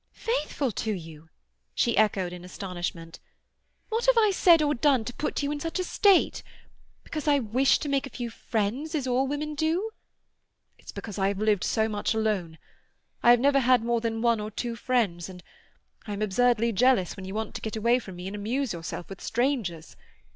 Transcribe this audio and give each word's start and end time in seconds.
"Faithful 0.13 0.71
to 0.71 0.91
you?" 0.91 1.29
she 1.75 1.95
echoed 1.95 2.33
in 2.33 2.43
astonishment. 2.43 3.19
"What 3.89 4.07
have 4.07 4.17
I 4.17 4.31
said 4.31 4.63
or 4.63 4.73
done 4.73 5.05
to 5.05 5.13
put 5.13 5.43
you 5.43 5.51
in 5.51 5.59
such 5.59 5.77
a 5.77 5.83
state? 5.83 6.41
Because 7.03 7.27
I 7.27 7.37
wish 7.37 7.77
to 7.77 7.87
make 7.87 8.07
a 8.07 8.09
few 8.09 8.31
friends 8.31 8.95
as 8.95 9.05
all 9.05 9.27
women 9.27 9.53
do—" 9.53 9.91
"It's 10.79 10.91
because 10.91 11.19
I 11.19 11.27
have 11.27 11.37
lived 11.37 11.63
so 11.63 11.87
much 11.87 12.15
alone. 12.15 12.57
I 13.21 13.29
have 13.29 13.39
never 13.39 13.59
had 13.59 13.83
more 13.83 14.01
than 14.01 14.23
one 14.23 14.39
or 14.39 14.49
two 14.49 14.75
friends, 14.75 15.29
and 15.29 15.43
I 16.07 16.13
am 16.13 16.23
absurdly 16.23 16.71
jealous 16.71 17.15
when 17.15 17.25
you 17.25 17.35
want 17.35 17.53
to 17.53 17.61
get 17.61 17.75
away 17.75 17.99
from 17.99 18.15
me 18.15 18.25
and 18.25 18.35
amuse 18.35 18.73
yourself 18.73 19.07
with 19.07 19.21
strangers. 19.21 19.95